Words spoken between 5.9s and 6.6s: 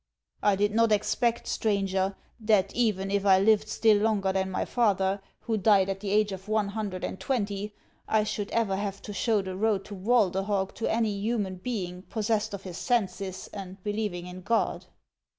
the age of